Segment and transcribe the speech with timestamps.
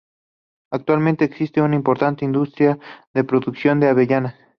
[0.71, 2.79] Actualmente, existe una importante industria
[3.13, 4.33] de producción de avellanas.